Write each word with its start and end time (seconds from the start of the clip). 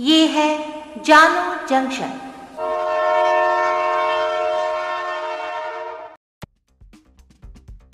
ये 0.00 0.26
है 0.26 0.48
जानो 1.02 1.66
जंक्शन। 1.66 2.10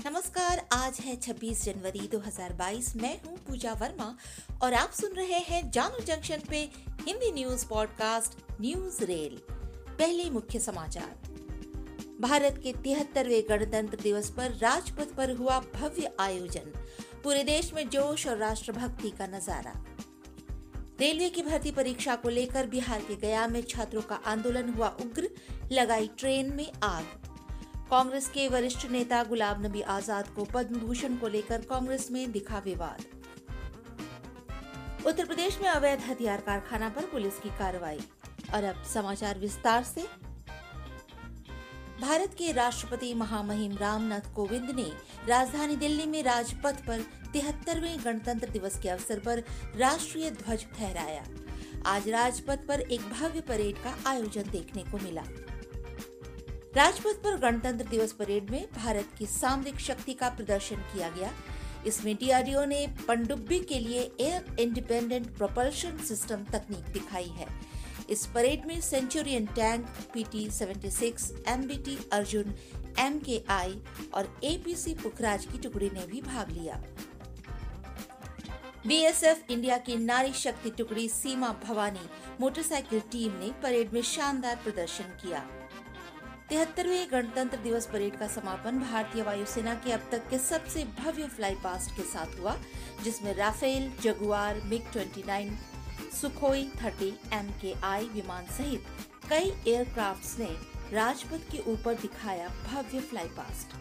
नमस्कार, 0.07 0.69
आज 0.73 0.99
है 1.01 1.17
26 1.21 1.65
जनवरी 1.65 2.09
2022 2.09 2.97
मैं 2.97 3.23
हूँ 3.23 3.37
पूजा 3.37 3.73
वर्मा 3.73 4.17
और 4.63 4.75
आप 4.75 4.91
सुन 4.91 5.13
रहे 5.13 5.39
हैं 5.39 5.71
जानो 5.71 6.01
जंक्शन 6.01 6.41
पे 6.51 6.69
Hindi 7.07 7.33
news 7.33 7.67
podcast 7.67 8.61
news 8.61 9.05
rail. 9.05 9.41
पहले 9.99 10.31
मुख्य 10.31 10.59
समाचार। 10.59 11.17
भारत 12.21 12.61
के 12.63 12.73
तिहत्तरवे 12.73 13.43
गणतंत्र 13.43 13.99
दिवस 14.03 14.31
पर 14.31 14.51
राजपथ 14.51 15.15
पर 15.17 15.37
हुआ 15.37 15.61
भव्य 15.75 16.13
आयोजन। 16.21 16.73
पूरे 17.25 17.45
देश 17.45 17.73
में 17.75 17.89
जोश 17.89 18.27
और 18.27 18.37
राष्ट्रभक्ति 18.37 19.11
का 19.11 19.27
नज़ारा। 19.27 19.85
रेलवे 21.03 21.29
की 21.29 21.43
भर्ती 21.43 21.71
परीक्षा 21.71 22.15
को 22.17 22.29
लेकर 22.29 22.67
बिहार 22.67 23.01
के 23.01 23.15
गया 23.17 23.47
में 23.47 23.63
छात्रों 23.63 24.03
का 24.03 24.15
आंदोलन 24.27 24.69
हुआ 24.69 24.89
उग्र, 25.01 25.29
लगाई 25.73 26.11
ट्रेन 26.19 26.53
में 26.55 26.69
आग। 26.83 27.05
कांग्रेस 27.91 28.29
के 28.29 28.47
वरिष्ठ 28.49 28.87
नेता 28.91 29.23
गुलाम 29.25 29.65
नबी 29.67 29.81
आज़ाद 29.81 30.29
को 30.29 30.45
पद्म 30.45 30.79
भूषण 30.79 31.17
को 31.17 31.29
लेकर 31.29 31.63
कांग्रेस 31.63 32.11
में 32.11 32.33
दिखा 32.33 32.59
विवाद। 32.59 33.05
उत्तर 35.07 35.25
प्रदेश 35.25 35.59
में 35.63 35.69
अवैध 35.69 36.01
हथियार 36.01 36.41
कारखाना 36.41 36.89
पर 36.89 37.07
पुलिस 37.07 37.39
की 37.39 37.49
कार्रवाई। 37.59 38.01
और 38.55 38.65
अब 38.65 38.83
समाचार 38.85 39.39
विस्तार 39.39 39.83
से 39.85 40.07
भारत 42.03 42.33
के 42.39 42.51
राष्ट्रपति 42.53 43.13
महामहिम 43.15 43.77
रामनाथ 43.79 44.33
कोविंद 44.35 44.71
ने 44.71 44.87
राजधानी 45.29 45.77
दिल्ली 45.77 46.07
में 46.07 46.23
राजपथ 46.23 46.81
पर 46.87 47.01
तिहत्तरवें 47.33 48.05
गणतंत्र 48.05 48.49
दिवस 48.51 48.79
के 48.79 48.89
अवसर 48.89 49.19
पर 49.19 49.43
राष्ट्रीय 49.77 50.31
ध्वज 50.31 50.65
फहराया। 50.73 51.23
आज 51.87 52.09
राजपथ 52.09 52.67
पर 52.69 52.81
एक 52.81 53.01
भव्य 53.11 53.41
परेड 53.41 53.77
का 53.77 53.95
आयोजन 54.07 54.51
देखने 54.51 54.83
को 54.83 54.99
मिला। 54.99 55.23
राजपथ 56.77 57.23
पर 57.25 57.37
गणतंत्र 57.39 57.87
दिवस 57.87 58.13
परेड 58.13 58.51
में 58.51 58.67
भारत 58.77 59.15
की 59.19 59.27
सामरिक 59.27 59.81
शक्ति 59.81 60.15
का 60.15 60.29
प्रदर्शन 60.29 60.77
किया 60.77 61.11
गया। 61.11 61.33
इसमें 61.87 62.15
डीआरडीओ 62.17 62.65
ने 62.65 62.87
पनडुब्बी 63.09 63.59
के 63.61 63.79
लिए 63.79 64.01
एयर 64.21 64.57
इंडिपेंडेंट 64.61 65.37
प्रोपल्शन 65.37 65.99
सिस्टम 65.99 66.45
तकनीक 66.53 66.93
दिखाई 66.93 67.33
है। 67.39 67.47
इस 68.13 68.25
परेड 68.27 68.65
में 68.67 68.81
Centurion 68.81 69.47
tank 69.47 69.87
PT 70.15 70.45
76, 70.51 71.31
MBT 71.49 71.97
Arjun 72.13 72.55
MKI 73.01 73.81
और 74.15 74.29
एपीसी 74.45 74.95
पुखराज 74.95 75.45
की 75.45 75.59
टुकड़ी 75.59 75.89
ने 75.91 76.07
भी 76.07 76.21
भाग 76.23 76.51
लिया। 76.51 76.83
बीएसएफ 78.87 79.51
इंडिया 79.51 79.79
की 79.79 79.97
नारी 79.97 80.33
शक्ति 80.33 80.71
टुकड़ी 80.71 81.09
सीमा 81.09 81.55
भवानी 81.65 82.07
मोटरसाइकिल 82.41 83.01
टीम 83.13 83.39
ने 83.39 83.51
परेड 83.63 83.93
में 83.93 84.03
शानदार 84.03 84.61
प्रदर्शन 84.65 85.17
किया। 85.23 85.45
तिहत्तरवे 86.49 87.05
गणतंत्र 87.07 87.59
दिवस 87.59 87.87
परेड 87.87 88.19
का 88.19 88.27
समापन 88.29 88.79
भारतीय 88.81 89.23
वायुसेना 89.23 89.75
के 89.75 89.93
अब 89.93 90.09
तक 90.13 90.29
के 90.31 90.39
सबसे 90.39 90.85
भव्य 90.99 91.29
फ्लाई 91.29 91.55
पास्ट 91.65 91.97
के 91.97 92.03
साथ 92.03 92.41
हुआ 92.41 92.57
जिसमें 93.05 93.35
Rafale 93.35 93.93
Jaguar 94.03 94.61
MiG 94.65 94.93
29 94.93 95.72
Sukhoi 96.21 96.65
thirty 96.83 97.09
M 97.33 97.51
K 97.61 97.73
I 97.85 98.09
विमान 98.09 98.47
सहित 98.57 98.85
कई 99.31 99.53
एयरक्राफ्ट्स 99.69 100.39
ने 100.39 100.51
राजपथ 100.93 101.51
के 101.53 101.59
ऊपर 101.73 101.95
दिखाया 101.95 102.49
भव्य 102.67 103.01
फ्लाई 103.01 103.29
पास्ट 103.37 103.81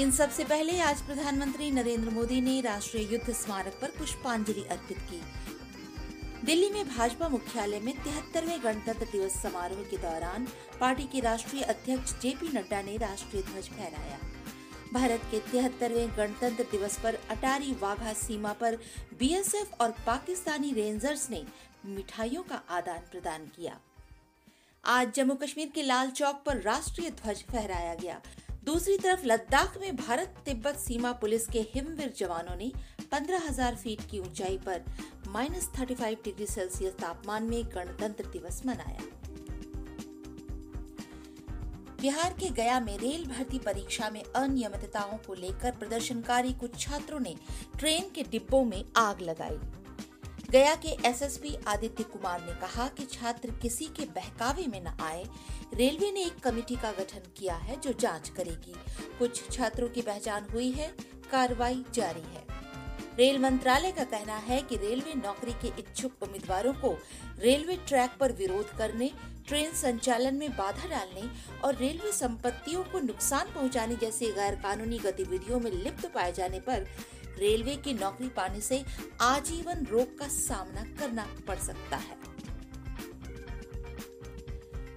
इन 0.00 0.10
सबसे 0.10 0.44
पहले 0.44 0.78
आज 0.80 1.00
प्रधानमंत्री 1.02 1.70
नरेंद्र 1.70 2.10
मोदी 2.10 2.40
ने 2.40 2.60
राष्ट्रीय 2.60 3.12
युद्ध 3.12 3.32
स्मारक 3.32 3.78
पर 3.82 3.90
पुष्पांजलि 3.98 4.64
अर्पित 4.70 4.98
की। 5.10 5.20
दिल्ली 6.46 6.70
में 6.70 6.88
भाजपा 6.88 7.28
मुख्यालय 7.28 7.80
में 7.80 7.94
तिहत्तरवे 8.04 8.58
गणतंत्र 8.58 9.06
दिवस 9.12 9.32
समारोह 9.42 9.82
के 9.84 9.96
दौरान 9.96 10.46
पार्टी 10.80 11.02
के 11.02 11.20
राष्ट्रीय 11.20 11.62
अध्यक्ष 11.62 12.12
जेपी 12.22 12.48
नड्डा 12.54 12.80
ने 12.82 12.96
राष्ट्रीय 12.96 13.42
ध्वज 13.42 13.68
फहराया। 13.68 14.18
भारत 14.92 15.20
के 15.30 15.38
तिहत्तरवें 15.40 16.08
गणतंत्र 16.16 16.64
दिवस 16.70 16.98
पर 16.98 17.14
अटारी 17.30 17.72
वाघा 17.72 18.12
सीमा 18.12 18.52
पर 18.52 18.76
बीएसएफ 19.18 19.80
और 19.80 19.90
पाकिस्तानी 20.06 20.72
रेंजर्स 20.72 21.28
ने 21.30 21.42
मिठाइयों 21.86 22.42
का 22.42 22.60
आदान 22.70 22.98
प्रदान 23.12 23.46
किया। 23.46 23.78
आज 24.84 25.12
जम्मू 25.14 25.34
कश्मीर 25.34 25.70
के 25.74 25.82
लाल 25.82 26.10
चौक 26.10 26.42
पर 26.46 26.60
राष्ट्रीय 26.60 27.10
ध्वज 27.10 27.42
फहराया 27.42 27.94
गया। 27.94 28.20
दूसरी 28.64 28.96
तरफ़ 28.98 29.26
लद्दाख 29.26 29.78
में 29.80 29.96
भारत 29.96 30.42
तिब्बत 30.44 30.78
सीमा 30.78 31.12
पुलिस 31.12 31.46
के 31.46 31.60
हिमवीर 31.74 32.12
जवानों 32.16 32.56
ने 32.56 32.72
15,000 33.12 33.76
फीट 33.76 34.00
की 34.10 34.18
ऊंचाई 34.18 34.58
पर 34.58 34.84
माइनस 35.28 35.70
थर्टी 35.78 35.94
डिग्री 35.94 36.46
सेल्सियस 36.46 36.94
तापमान 36.94 37.44
में 37.44 37.64
गणतंत्र 37.64 38.24
दिवस 38.24 38.62
मनाया। 38.66 39.00
बिहार 42.00 42.32
के 42.32 42.48
गया 42.50 42.80
में 42.80 42.98
रेल 42.98 43.24
भर्ती 43.24 43.58
परीक्षा 43.58 44.10
में 44.10 44.22
अनियमितताओं 44.36 45.16
को 45.18 45.34
लेकर 45.34 45.70
प्रदर्शनकारी 45.70 46.52
कुछ 46.52 46.78
छात्रों 46.78 47.20
ने 47.20 47.34
ट्रेन 47.78 48.10
के 48.14 48.22
डिब्बों 48.22 48.64
में 48.64 48.84
आग 48.96 49.20
लगाई। 49.20 49.58
गया 50.50 50.74
के 50.74 51.08
एसएसपी 51.08 51.54
आदित्य 51.66 52.04
कुमार 52.04 52.40
ने 52.40 52.52
कहा 52.52 52.88
कि 52.88 53.04
छात्र 53.04 53.50
किसी 53.50 53.84
के 53.84 54.04
बहकावे 54.04 54.66
में 54.66 54.80
न 54.84 54.96
आए। 55.00 55.24
रेलवे 55.74 56.12
ने 56.12 56.24
एक 56.24 56.40
कमेटी 56.40 56.76
का 56.76 56.92
गठन 56.92 57.30
किया 57.36 57.54
है 57.54 57.80
जो 57.80 57.92
जाँच 57.92 58.28
करेगी। 58.28 58.74
कुछ 59.18 59.50
छात्रों 59.50 59.88
की 59.88 60.02
पहचान 60.02 60.46
हुई 60.52 60.70
है। 60.70 60.88
कार्रवाई 61.30 61.84
जारी 61.94 62.20
है। 62.20 62.49
रेल 63.20 63.38
मंत्रालय 63.38 63.90
का 63.92 64.04
कहना 64.04 64.36
है 64.36 64.60
कि 64.62 64.76
रेलवे 64.76 65.14
नौकरी 65.14 65.52
के 65.62 65.68
इच्छुक 65.78 66.22
उम्मीदवारों 66.22 66.72
को 66.74 66.92
रेलवे 67.38 67.76
ट्रैक 67.88 68.10
पर 68.20 68.32
विरोध 68.32 68.70
करने, 68.78 69.10
ट्रेन 69.48 69.72
संचालन 69.72 70.34
में 70.34 70.50
बाधा 70.50 70.88
डालने 70.88 71.28
और 71.64 71.74
रेलवे 71.74 72.12
संपत्तियों 72.12 72.84
को 72.84 73.00
नुकसान 73.00 73.52
पहुँचाने 73.54 73.96
जैसी 73.96 74.32
गैर 74.32 74.54
कानूनी 74.54 74.98
गतिविधियों 74.98 75.60
में 75.60 75.70
लिप्त 75.70 76.06
पाए 76.14 76.32
जाने 76.32 76.60
पर 76.60 76.86
रेलवे 77.38 77.76
की 77.76 77.94
नौकरी 77.94 78.28
पाने 78.28 78.60
से 78.60 78.82
आजीवन 79.20 79.86
रोक 79.90 80.18
का 80.18 80.28
सामना 80.30 80.84
करना 80.98 81.26
पड़ 81.48 81.58
सकता 81.58 81.96
है। 81.96 82.29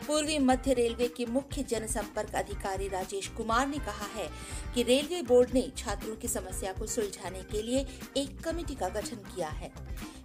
पूर्वी 0.07 0.37
मध्य 0.39 0.73
रेलवे 0.73 1.07
के 1.07 1.25
मुख्य 1.25 1.63
जनसंपर्क 1.63 2.35
अधिकारी 2.35 2.87
राजेश 2.87 3.27
कुमार 3.27 3.67
ने 3.67 3.77
कहा 3.79 4.07
है 4.15 4.27
कि 4.75 4.83
रेलवे 4.83 5.21
बोर्ड 5.21 5.53
ने 5.53 5.61
छात्रों 5.77 6.15
की 6.15 6.27
समस्या 6.27 6.73
को 6.73 6.85
सुलझाने 6.87 7.43
के 7.51 7.61
लिए 7.61 7.85
एक 8.17 8.39
कमेटी 8.43 8.75
का 8.75 8.89
गठन 8.89 9.23
किया 9.25 9.49
है। 9.51 9.71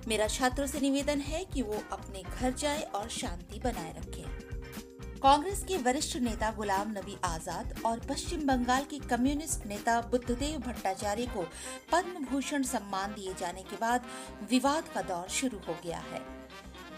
मेरा 0.08 0.26
छात्रों 0.28 0.66
से 0.66 0.80
निवेदन 0.80 1.20
है 1.20 1.44
कि 1.44 1.62
वो 1.62 1.82
अपने 1.92 2.22
घर 2.22 2.52
जाए 2.54 2.82
और 2.94 3.08
शांति 3.10 3.60
बनाए 3.64 3.94
रखें। 3.98 4.24
कांग्रेस 5.22 5.62
के 5.68 5.76
वरिष्ठ 5.76 6.16
नेता 6.16 6.50
गुलाम 6.52 6.90
नबी 6.90 7.16
आज़ाद 7.24 7.82
और 7.86 8.00
पश्चिम 8.00 8.46
बंगाल 8.46 8.84
के 8.84 8.98
कम्युनिस्ट 9.08 9.66
नेता 9.66 10.00
बुद्धदेव 10.10 10.58
भट्टाचार्य 10.60 11.26
को 11.26 11.42
पद्म 11.92 12.24
भूषण 12.24 12.62
सम्मान 12.64 13.14
दिए 13.14 13.34
जाने 13.40 13.62
के 13.62 13.76
बाद 13.76 14.04
विवाद 14.50 14.88
का 14.94 15.02
दौर 15.02 15.28
शुरू 15.30 15.58
हो 15.58 15.76
गया 15.84 15.98
है। 16.12 16.20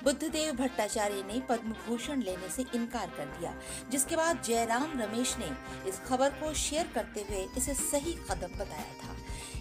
बुद्धदेव 0.02 0.52
भट्टाचार्य 0.56 1.22
ने 1.26 1.40
पद्म 1.48 1.72
भूषण 1.86 2.22
लेने 2.22 2.48
से 2.48 2.64
इनकार 2.74 3.10
कर 3.16 3.26
दिया, 3.38 3.54
जिसके 3.90 4.16
बाद 4.16 4.42
जयराम 4.44 5.00
रमेश 5.00 5.36
ने 5.38 5.50
इस 5.88 6.00
खबर 6.06 6.30
को 6.34 6.52
शेयर 6.56 6.90
करते 6.94 7.24
हुए 7.28 7.46
इसे 7.56 7.74
सही 7.76 8.12
कदम 8.30 8.58
बताया 8.58 8.92
था। 9.02 9.16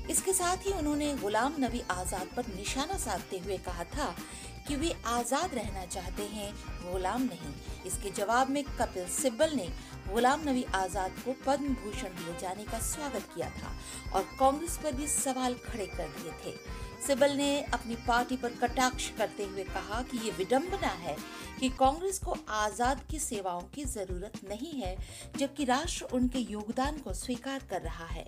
इसके 0.09 0.33
साथ 0.33 0.65
ही 0.65 0.71
उन्होंने 0.73 1.13
गुलाम 1.15 1.55
नबी 1.59 1.81
आज़ाद 1.91 2.27
पर 2.35 2.47
निशाना 2.55 2.97
साधते 2.99 3.37
हुए 3.37 3.57
कहा 3.65 3.83
था 3.87 4.13
कि 4.67 4.75
वे 4.75 4.93
आज़ाद 5.07 5.53
रहना 5.55 5.85
चाहते 5.85 6.23
हैं, 6.25 6.53
गुलाम 6.83 7.21
नहीं। 7.23 7.53
इसके 7.85 8.09
जवाब 8.11 8.49
में 8.49 8.63
कपिल 8.63 9.05
सिब्बल 9.11 9.55
ने 9.55 9.67
गुलाम 10.09 10.41
नबी 10.49 10.63
आज़ाद 10.75 11.11
को 11.25 11.35
पद्म 11.45 11.73
भूषण 11.75 12.15
दिए 12.17 12.37
जाने 12.41 12.63
का 12.63 12.79
स्वागत 12.85 13.29
किया 13.35 13.49
था 13.51 13.73
और 14.15 14.23
कांग्रेस 14.39 14.77
पर 14.83 14.95
भी 14.95 15.07
सवाल 15.07 15.53
खड़े 15.65 15.85
कर 15.87 16.07
दिए 16.17 16.31
थे। 16.43 16.57
सिब्बल 16.99 17.31
ने 17.31 17.61
अपनी 17.63 17.95
पार्टी 18.07 18.35
पर 18.37 18.49
कटाक्ष 18.61 19.09
करते 19.17 19.43
हुए 19.43 19.63
कहा 19.65 20.01
कि 20.01 20.17
ये 20.17 20.31
विडंबना 20.31 20.87
है 20.99 21.15
कि 21.59 21.69
कांग्रेस 21.79 22.19
को 22.19 22.35
आज़ाद 22.49 23.01
की 23.11 23.19
सेवाओं 23.19 23.61
की 23.75 23.83
ज़रूरत 23.85 24.39
नहीं 24.49 24.71
है, 24.73 24.95
जबकि 25.37 25.65
राष्ट्र 25.65 26.05
उनके 26.13 26.39
योगदान 26.41 26.97
को 26.97 27.13
स्वीकार 27.15 27.63
कर 27.69 27.81
रहा 27.81 28.05
है। 28.05 28.25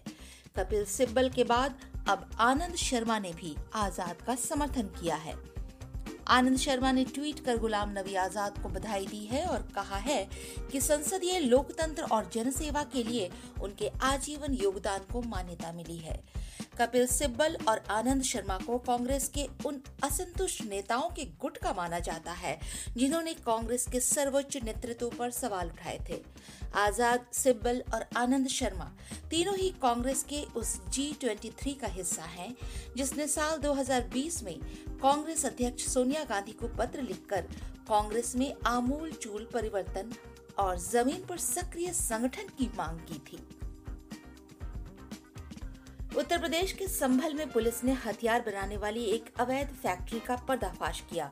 कपिल 0.58 0.86
सिब्बल 0.88 1.30
के 1.30 1.44
बाद 1.44 1.80
अब 2.10 2.30
आनंद 2.40 2.76
शर्मा 2.78 3.20
ने 3.20 3.32
भी 3.34 3.56
आज़ाद 3.76 4.22
का 4.28 4.36
समर्थन 4.38 4.90
किया 5.00 5.16
है। 5.18 5.36
आनंद 6.30 6.58
शर्मा 6.58 6.92
ने 6.92 7.04
ट्वीट 7.06 7.40
कर 7.46 7.58
गुलाम 7.58 7.92
नबी 7.92 8.16
आज़ाद 8.18 8.58
को 8.64 8.70
बधाई 8.70 9.06
दी 9.06 9.24
है 9.26 9.46
और 9.46 9.68
कहा 9.76 9.98
है 10.00 10.28
कि 10.72 10.82
संसदीय 10.82 11.40
लोकतंत्र 11.40 12.04
और 12.06 12.30
जनसेवा 12.34 12.84
के 12.94 13.04
लिए 13.04 13.30
उनके 13.62 13.90
आजीवन 14.04 14.54
योगदान 14.54 15.12
को 15.14 15.22
मान्यता 15.22 15.72
मिली 15.72 15.98
है। 15.98 16.20
कपिल 16.74 17.06
सिब्बल 17.08 17.58
और 17.68 17.82
आनंद 17.90 18.24
शर्मा 18.24 18.58
को 18.58 18.78
कांग्रेस 18.78 19.28
के 19.30 19.46
उन 19.66 19.82
असंतुष्ट 20.04 20.64
नेताओं 20.66 21.10
के 21.10 21.26
गुट 21.42 21.58
का 21.58 21.74
माना 21.74 22.00
जाता 22.00 22.32
है, 22.32 22.58
जिन्होंने 22.98 23.34
कांग्रेस 23.36 23.88
के 23.88 24.00
सर्वोच्च 24.00 24.58
नेतृत्व 24.64 25.10
पर 25.10 25.32
सवाल 25.32 25.70
उठाए 25.70 26.00
थे। 26.10 26.22
आज़ाद, 26.76 27.26
सिब्बल 27.34 27.84
और 27.94 28.06
आनंद 28.18 28.48
शर्मा 28.48 28.92
तीनों 29.30 29.56
ही 29.58 29.70
कांग्रेस 29.82 30.24
के 30.24 30.44
उस 30.56 30.76
जी 30.90 31.12
ट्वेंटी 31.22 31.50
थ्री 31.60 31.74
का 31.74 31.88
हिस्सा 31.88 32.24
हैं, 32.24 32.56
जिसने 32.98 33.28
साल 33.28 33.58
2020 33.60 34.42
में 34.44 34.58
कांग्रेस 35.02 35.46
अध्यक्ष 35.46 35.88
सोनिया 35.88 36.24
गांधी 36.24 36.52
को 36.52 36.68
पत्र 36.78 37.02
लिखकर 37.02 37.42
कांग्रेस 37.88 38.36
में 38.36 38.54
आमूल 38.66 39.12
चूल 39.12 39.48
परिवर्तन 39.54 40.14
और 40.60 40.78
ज़मीन 40.80 41.26
पर 41.26 41.38
सक्रिय 41.38 41.94
संगठन 41.94 42.48
की 42.58 42.72
मांग 42.78 43.00
की 43.00 43.20
थी। 43.28 43.48
उत्तर 46.18 46.38
प्रदेश 46.38 46.72
के 46.72 46.88
संभल 46.88 47.34
में 47.34 47.52
पुलिस 47.52 47.84
ने 47.84 47.92
हथियार 47.92 48.42
बनाने 48.42 48.78
वाली 48.78 49.04
एक 49.04 49.26
अवैध 49.40 49.68
फैक्ट्री 49.68 50.20
का 50.20 50.36
पर्दाफाश 50.36 51.00
किया। 51.10 51.32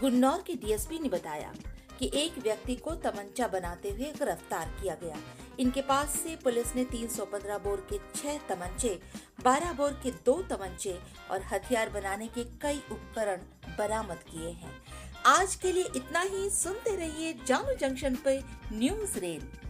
गुन्नौर 0.00 0.44
के 0.46 0.54
डीएसपी 0.54 0.98
ने 0.98 1.08
बताया 1.08 1.52
कि 1.98 2.10
एक 2.14 2.38
व्यक्ति 2.38 2.76
को 2.76 2.94
तमंचा 2.94 3.48
बनाते 3.48 3.90
हुए 3.90 4.12
गिरफ़्तार 4.12 4.68
किया 4.82 4.94
गया। 4.94 5.16
इनके 5.60 5.82
पास 5.82 6.18
से 6.18 6.36
पुलिस 6.36 6.74
ने 6.76 6.84
315 6.84 7.58
बोर 7.58 7.86
के 7.92 7.98
छह 8.14 8.38
तमंचे 8.48 8.98
12 9.44 9.72
बोर 9.72 10.00
के 10.02 10.10
दो 10.10 10.40
तमंचे 10.42 10.98
और 11.30 11.42
हथियार 11.42 11.90
बनाने 11.90 12.26
के 12.28 12.44
कई 12.62 12.82
उपकरण 12.92 13.42
बरामद 13.78 14.22
किए 14.30 14.50
हैं। 14.50 14.74
आज 15.26 15.54
के 15.54 15.72
लिए 15.72 15.84
इतना 15.96 16.20
ही। 16.20 16.48
सुनते 16.50 16.96
रहिए 16.96 17.32
जानू 17.46 17.74
जंक्शन 17.74 18.14
पे 18.14 18.40
न्यूज़ 18.72 19.18
रेल। 19.18 19.63